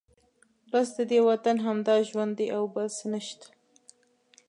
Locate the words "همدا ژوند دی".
1.65-2.47